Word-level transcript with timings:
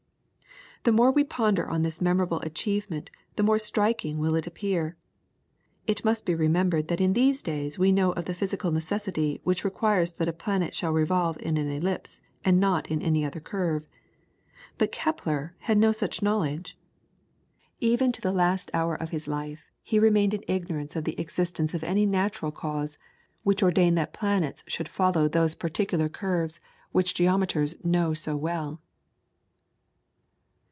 The 0.83 0.91
more 0.91 1.11
we 1.11 1.23
ponder 1.23 1.69
on 1.69 1.83
this 1.83 2.01
memorable 2.01 2.39
achievement 2.39 3.11
the 3.35 3.43
more 3.43 3.59
striking 3.59 4.17
will 4.17 4.33
it 4.33 4.47
appear. 4.47 4.97
It 5.85 6.03
must 6.03 6.25
be 6.25 6.33
remembered 6.33 6.87
that 6.87 6.99
in 6.99 7.13
these 7.13 7.43
days 7.43 7.77
we 7.77 7.91
know 7.91 8.13
of 8.13 8.25
the 8.25 8.33
physical 8.33 8.71
necessity 8.71 9.39
which 9.43 9.63
requires 9.63 10.13
that 10.13 10.27
a 10.27 10.33
planet 10.33 10.73
shall 10.73 10.89
revolve 10.91 11.37
in 11.39 11.55
an 11.57 11.69
ellipse 11.69 12.19
and 12.43 12.59
not 12.59 12.89
in 12.89 12.99
any 12.99 13.23
other 13.23 13.39
curve. 13.39 13.85
But 14.79 14.91
Kepler 14.91 15.53
had 15.59 15.77
no 15.77 15.91
such 15.91 16.23
knowledge. 16.23 16.79
Even 17.79 18.11
to 18.13 18.19
the 18.21 18.31
last 18.31 18.71
hour 18.73 18.95
of 18.95 19.11
his 19.11 19.27
life 19.27 19.69
he 19.83 19.99
remained 19.99 20.33
in 20.33 20.43
ignorance 20.47 20.95
of 20.95 21.03
the 21.03 21.19
existence 21.19 21.75
of 21.75 21.83
any 21.83 22.07
natural 22.07 22.51
cause 22.51 22.97
which 23.43 23.61
ordained 23.61 23.99
that 23.99 24.13
planets 24.13 24.63
should 24.65 24.89
follow 24.89 25.27
those 25.27 25.53
particular 25.53 26.09
curves 26.09 26.59
which 26.91 27.13
geometers 27.13 27.75
know 27.83 28.15
so 28.15 28.35
well. 28.35 28.81